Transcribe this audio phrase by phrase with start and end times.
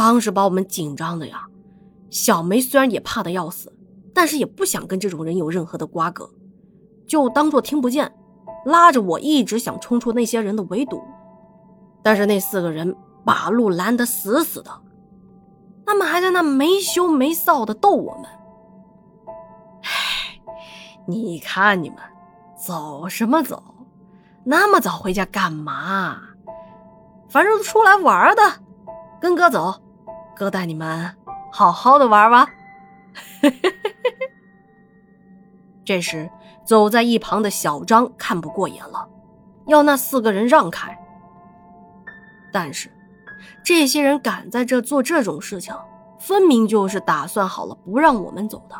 [0.00, 1.44] 当时把我们紧张的呀。
[2.08, 3.76] 小梅虽然也怕的要死，
[4.14, 6.30] 但是也不想跟这种人有任何的瓜葛，
[7.04, 8.14] 就当做听不见，
[8.64, 11.02] 拉着我一直想冲出那些人的围堵。
[12.00, 14.70] 但是那四个人把路拦得死死的，
[15.84, 18.24] 他们还在那没羞没臊的逗我们。
[19.82, 20.40] 唉，
[21.08, 21.98] 你看你们，
[22.56, 23.60] 走什么走？
[24.44, 26.18] 那么早回家干嘛？
[27.28, 28.42] 反正出来玩的，
[29.20, 29.82] 跟哥走，
[30.38, 31.14] 哥带你们
[31.52, 32.48] 好好的玩玩。
[35.84, 36.30] 这时，
[36.64, 39.08] 走在一旁的小张看不过眼了，
[39.66, 40.96] 要那四个人让开。
[42.52, 42.90] 但是，
[43.64, 45.74] 这些人敢在这做这种事情，
[46.18, 48.76] 分明就是打算好了不让我们走的。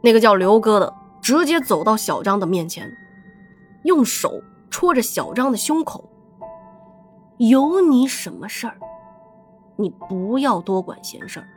[0.00, 2.90] 那个叫刘哥的直接走到小张的面前。
[3.84, 6.08] 用手戳着小张的胸口，
[7.38, 8.78] 有你什么事儿？
[9.76, 11.48] 你不要多管闲事儿。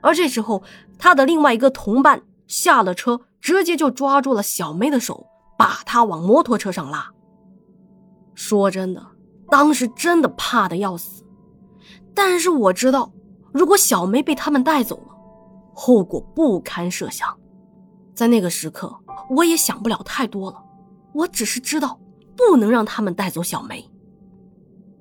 [0.00, 0.62] 而这时候，
[0.98, 5.26] 他的另外一个同伴下了车，直接就抓住了小梅的手，
[5.58, 7.10] 把她往摩托车上拉。
[8.34, 9.04] 说真的，
[9.50, 11.24] 当时真的怕的要死。
[12.14, 13.12] 但是我知道，
[13.52, 15.14] 如果小梅被他们带走了，
[15.74, 17.36] 后果不堪设想。
[18.14, 18.98] 在那个时刻。
[19.30, 20.64] 我也想不了太多了，
[21.12, 22.00] 我只是知道
[22.34, 23.86] 不能让他们带走小梅。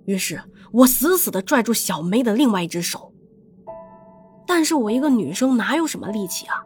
[0.06, 3.12] 于是我死死的拽住小梅的另外一只手。
[4.46, 6.64] 但是我一个女生哪有什么力气啊？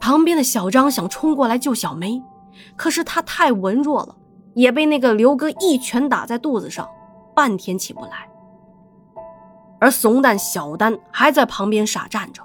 [0.00, 2.22] 旁边的小张想冲过来救小梅，
[2.76, 4.16] 可是他太文弱了，
[4.54, 6.88] 也被那个刘哥一拳打在肚子上，
[7.34, 8.28] 半天起不来。
[9.80, 12.42] 而怂蛋小丹还在旁边傻站着。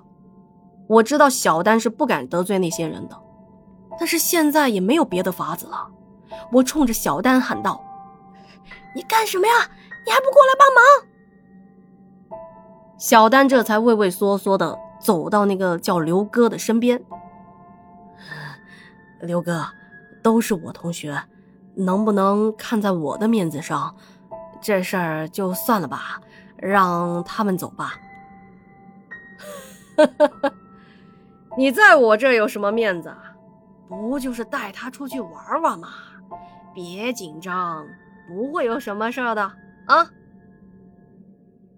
[0.87, 3.17] 我知道小丹是不敢得罪那些人的。
[3.99, 5.87] 但是现在也没有别的法子了，
[6.51, 7.79] 我冲着小丹喊道
[8.95, 9.69] ：“你干什么呀？
[10.05, 10.83] 你还不过来帮忙？”
[12.97, 17.03] 小丹这才畏畏缩缩的走到那个叫刘哥的身边。
[19.19, 19.65] 刘哥，
[20.21, 21.23] 都是我同学，
[21.75, 23.95] 能不能看在我的面子上，
[24.61, 26.21] 这事儿就算了吧，
[26.57, 27.93] 让他们走吧。
[31.57, 33.13] 你在我这有什么面子？
[33.87, 35.89] 不就是带他出去玩玩吗？
[36.73, 37.85] 别紧张，
[38.27, 39.51] 不会有什么事的
[39.87, 40.09] 啊。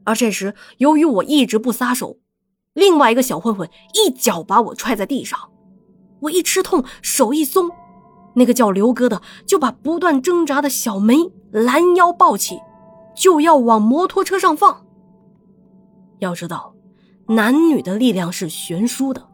[0.05, 2.17] 而这时，由于我一直不撒手，
[2.73, 5.39] 另外一个小混混一脚把我踹在地上，
[6.21, 7.71] 我一吃痛，手一松，
[8.35, 11.15] 那个叫刘哥的就把不断挣扎的小梅
[11.51, 12.59] 拦腰抱起，
[13.15, 14.85] 就要往摩托车上放。
[16.19, 16.75] 要知道，
[17.27, 19.29] 男女的力量是悬殊的，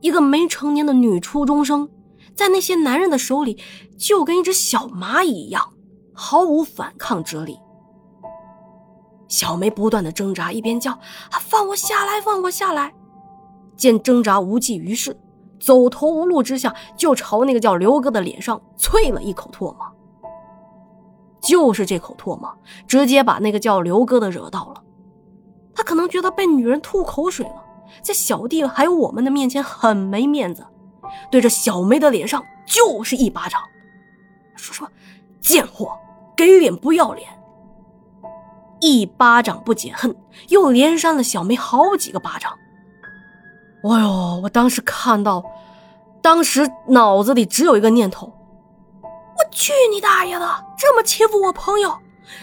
[0.00, 1.88] 一个没成年的女初中生。
[2.34, 3.60] 在那些男人的手里，
[3.96, 5.74] 就跟一只小蚂蚁一样，
[6.12, 7.58] 毫无反抗之力。
[9.28, 10.92] 小梅不断的挣扎，一边叫
[11.30, 12.92] ：“啊，放我下来，放我下来！”
[13.76, 15.16] 见挣扎无济于事，
[15.60, 19.78] 走投无路之下，就朝那个叫刘哥的脸上啐了一口唾沫。
[21.40, 22.52] 就是这口唾沫，
[22.88, 24.82] 直接把那个叫刘哥的惹到了。
[25.74, 27.62] 他可能觉得被女人吐口水了，
[28.02, 30.66] 在小弟还有我们的面前很没面子。
[31.30, 33.60] 对着小梅的脸上就是一巴掌，
[34.56, 34.90] 说说
[35.40, 35.96] 贱货，
[36.36, 37.28] 给脸不要脸！
[38.80, 40.14] 一巴掌不解恨，
[40.48, 42.52] 又连扇了小梅好几个巴掌。
[43.82, 45.44] 哎呦，我当时看到，
[46.20, 48.26] 当时脑子里只有一个念头：
[49.02, 50.64] 我去你大爷的！
[50.76, 51.88] 这么欺负我朋友，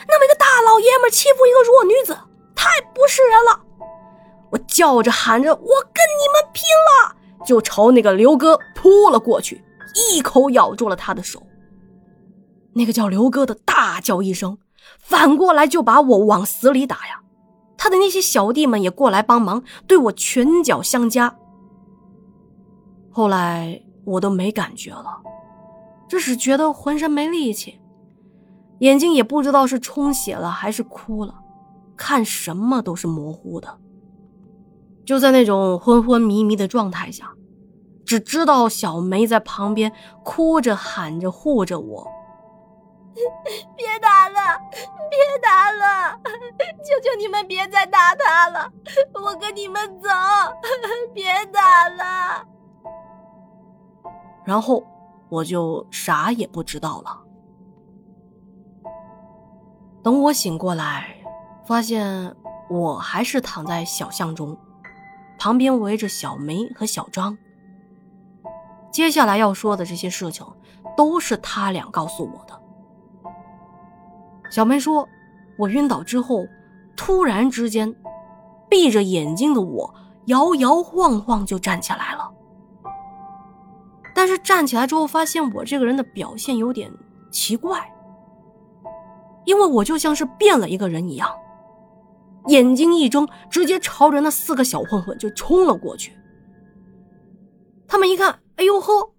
[0.07, 2.17] 那么一个大老爷们欺负一个弱女子，
[2.55, 3.61] 太不是人了！
[4.51, 7.15] 我叫着喊着，我跟你们拼了！
[7.45, 9.63] 就朝那个刘哥扑了过去，
[9.93, 11.43] 一口咬住了他的手。
[12.73, 14.57] 那个叫刘哥的大叫一声，
[14.99, 17.21] 反过来就把我往死里打呀！
[17.77, 21.35] 他的那些小弟们也过来帮忙，对我拳脚相加。
[23.11, 25.21] 后来我都没感觉了，
[26.07, 27.79] 只是觉得浑身没力气，
[28.79, 31.35] 眼睛也不知道是充血了还是哭了，
[31.95, 33.77] 看什么都是模糊的。
[35.05, 37.31] 就在那种昏昏迷迷的状态下，
[38.03, 39.91] 只知道小梅在旁边
[40.23, 42.07] 哭着喊着护着我。
[43.75, 44.59] 别打了，
[45.09, 46.19] 别打了，
[46.83, 48.71] 求求你们别再打他了，
[49.13, 50.09] 我跟你们走，
[51.13, 52.45] 别打了。
[54.43, 54.83] 然后
[55.29, 57.21] 我就啥也不知道了。
[60.03, 61.15] 等我醒过来，
[61.65, 62.35] 发现
[62.69, 64.57] 我还是躺在小巷中。
[65.37, 67.37] 旁边围着小梅和小张。
[68.91, 70.45] 接下来要说的这些事情，
[70.95, 72.61] 都是他俩告诉我的。
[74.49, 75.07] 小梅说
[75.57, 76.45] ：“我晕倒之后，
[76.95, 77.93] 突然之间，
[78.69, 79.93] 闭着眼睛的我
[80.25, 82.31] 摇摇晃晃就站起来了。
[84.13, 86.91] 但是站起来之后，发现我这个人的表现有点
[87.31, 87.91] 奇怪，
[89.43, 91.29] 因为我就像是变了一个人一样，
[92.47, 96.17] 眼睛一睁，直接朝着那四个小混混就冲了过去。
[97.87, 99.11] 他们一看，哎呦呵，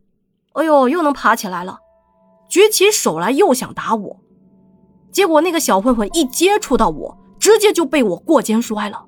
[0.54, 1.78] 哎呦，又能爬起来了，
[2.48, 4.20] 举起手来又想打我，
[5.16, 9.06] 结果那个小混混一接触到我，直接就被我过肩摔了。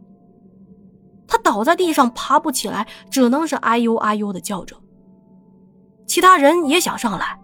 [1.27, 4.75] 他倒在地上，爬不起来，只能是哎呦哎呦的叫着。
[6.07, 7.39] 其他人也想上来，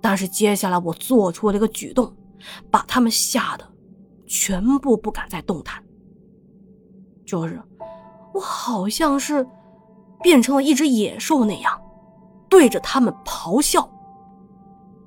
[0.00, 2.14] 但是接下来我做出了一个举动，
[2.70, 3.68] 把他们吓得
[4.28, 5.82] 全部不敢再动弹。
[7.26, 7.60] 就是
[8.32, 9.44] 我好像是
[10.22, 11.76] 变成了一只野兽那样，
[12.48, 13.90] 对着他们咆哮，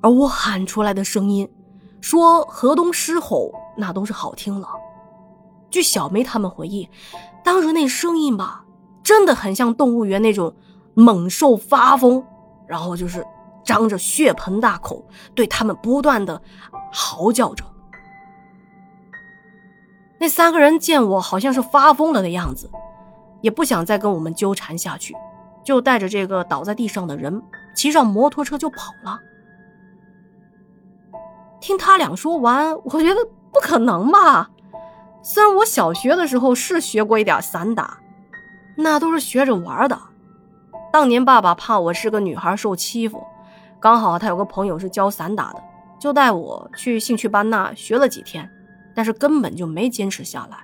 [0.01, 1.49] 而我喊出来的声音，
[2.01, 4.67] 说河东狮吼那都是好听了。
[5.69, 6.89] 据小梅他们回忆，
[7.43, 8.63] 当时那声音吧，
[9.03, 10.53] 真的很像动物园那种
[10.93, 12.23] 猛兽发疯。
[12.67, 13.25] 然后就是
[13.63, 15.03] 张着血盆大口
[15.33, 16.39] 对他们不断的
[16.91, 17.65] 嚎叫着。
[20.19, 22.69] 那三个人见我好像是发疯了的样子，
[23.41, 25.15] 也不想再跟我们纠缠下去，
[25.63, 27.41] 就带着这个倒在地上的人
[27.75, 29.19] 骑上摩托车就跑了。
[31.59, 34.49] 听他俩说完，我觉得不可能吧？
[35.21, 37.99] 虽然我小学的时候是学过一点散打，
[38.77, 39.99] 那都是学着玩的。
[40.91, 43.21] 当年爸爸怕我是个女孩受欺负，
[43.79, 45.61] 刚好他有个朋友是教散打的，
[45.99, 48.49] 就带我去兴趣班那学了几天，
[48.95, 50.57] 但是根本就没坚持下来，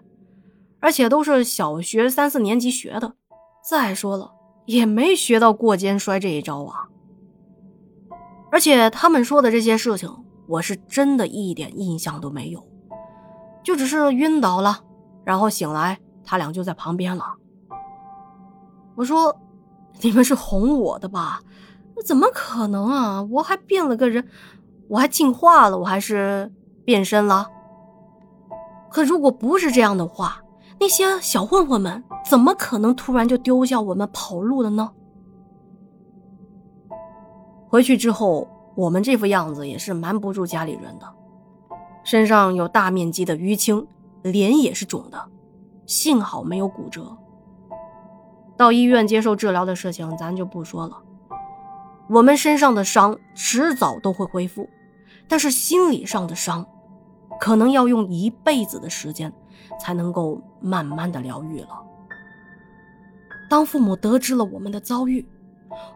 [0.79, 3.13] 而且都是小学三四年级学的。
[3.61, 4.31] 再说了，
[4.65, 6.87] 也没学到过肩摔这一招啊。
[8.51, 10.09] 而且他们说的这些事情，
[10.47, 12.65] 我是真的一点印象都没有，
[13.63, 14.81] 就只是晕倒了，
[15.23, 17.35] 然后醒来，他俩就在旁边了。
[18.95, 19.35] 我说。
[20.01, 21.41] 你们是哄我的吧？
[21.95, 23.23] 那怎么可能啊！
[23.31, 24.27] 我还变了个人，
[24.89, 26.51] 我还进化了，我还是
[26.83, 27.47] 变身了。
[28.89, 30.43] 可如果不是这样的话，
[30.81, 34.91] 那些小混混们怎么可能突然就丢下我们跑路了呢？
[37.69, 38.45] 回去之后，
[38.75, 41.13] 我们这副样子也是瞒不住家里人的，
[42.03, 43.87] 身上有大面积的淤青，
[44.21, 45.29] 脸也是肿的，
[45.85, 47.17] 幸好没有骨折。
[48.57, 51.01] 到医院接受治疗的事情，咱就不说了。
[52.09, 54.69] 我们身上的伤迟早都会恢复，
[55.27, 56.65] 但是心理上的伤，
[57.39, 59.33] 可能要用一辈子的时间
[59.79, 61.69] 才能够慢慢的疗愈了。
[63.49, 65.27] 当父母得知了我们的遭遇，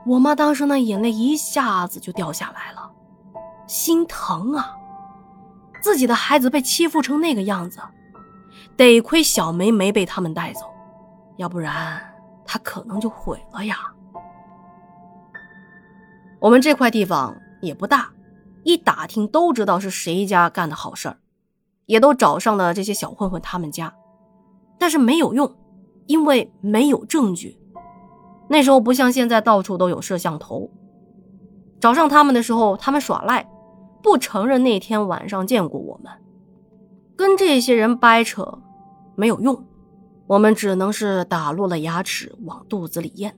[0.06, 2.92] 我妈当时那眼泪一下子就掉下来了，
[3.68, 4.76] 心疼啊！
[5.82, 7.80] 自己的孩子被欺负成那个样子，
[8.76, 10.62] 得亏小梅没被他们带走，
[11.38, 12.02] 要不然……
[12.52, 13.78] 他可能就毁了呀。
[16.40, 18.12] 我们这块地方也不大，
[18.64, 21.18] 一打听都知道是谁家干的好事儿，
[21.86, 23.94] 也都找上了这些小混混他们家，
[24.80, 25.56] 但是没有用，
[26.08, 27.59] 因为没有证据。
[28.50, 30.70] 那时候不像现在到处都有摄像头，
[31.80, 33.48] 找上他们的时候，他们耍赖，
[34.04, 36.12] 不承认那天晚上见过我们，
[37.16, 38.60] 跟这些人掰扯
[39.16, 39.66] 没有用。
[40.28, 43.36] 我们只能是打落了牙齿往肚子里咽，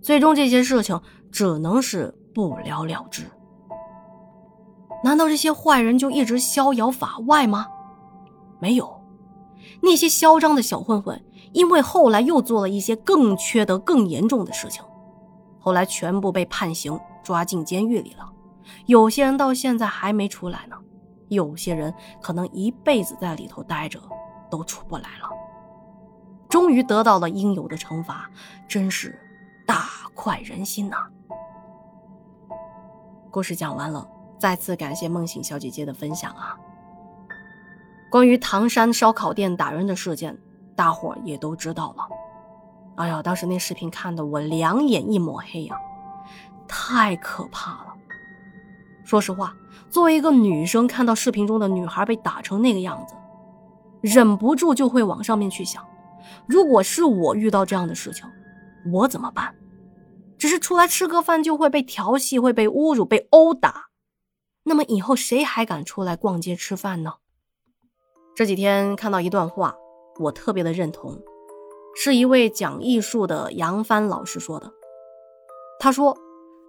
[0.00, 0.98] 最终这些事情
[1.30, 3.24] 只能是不了了之。
[5.02, 7.66] 难道这些坏人就一直逍遥法外吗？
[8.60, 9.02] 没有，
[9.82, 11.22] 那些嚣张的小混混，
[11.54, 14.84] 因为后来又做了一些更缺德、更严重的事情，
[15.60, 18.30] 后来全部被判刑，抓进监狱里了。
[18.86, 20.76] 有些人到现在还没出来呢，
[21.28, 24.00] 有些人可能一辈子在里头待着
[24.50, 25.30] 都出不来了。
[26.48, 28.28] 终于得到了应有的惩罚，
[28.68, 29.16] 真是
[29.64, 30.96] 大快人心呐！
[33.30, 34.08] 故事讲完了，
[34.38, 36.58] 再次感谢梦醒小姐姐的分享啊。
[38.10, 40.38] 关于唐山烧烤店打人的事件，
[40.76, 42.08] 大伙儿也都知道了。
[42.96, 45.76] 哎呀，当时那视频看的我两眼一抹黑呀，
[46.68, 47.94] 太可怕了！
[49.04, 49.54] 说实话，
[49.90, 53.14] 作为一个女生，看到视频中的女孩被打成那个样子，
[54.00, 55.84] 忍不住就会往上面去想。
[56.46, 58.24] 如果是我遇到这样的事情，
[58.92, 59.54] 我怎么办？
[60.38, 63.86] 只是出来吃个饭就会被调戏、会被侮辱、被殴打，
[64.64, 67.14] 那么以后谁还敢出来逛街吃饭呢？
[68.36, 69.74] 这几天看到一段话，
[70.18, 71.20] 我特别的认同
[71.94, 74.72] 是一位讲艺术的杨帆老师说的。
[75.78, 76.16] 他说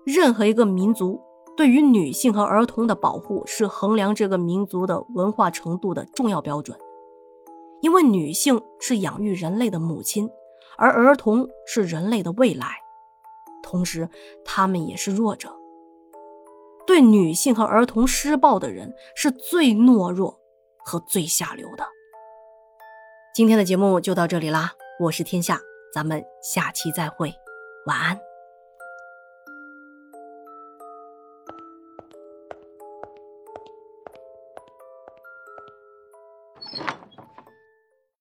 [0.06, 1.22] 任何一个民族
[1.56, 6.78] 对于女性和儿童的保护是衡量这个民族的文化程度的重要标准。
[7.82, 10.30] 因为女性是养育人类的母亲
[10.78, 12.68] 而儿童是人类的未来
[13.62, 14.10] 同时
[14.44, 15.56] 他们也是弱者。
[16.86, 20.40] 对女性和儿童施暴的人是最懦弱
[20.84, 21.95] 和最下流的。
[23.36, 25.60] 今天的节目就到这里啦我是天下
[25.94, 27.34] 咱们下期再会
[27.86, 28.35] 晚安。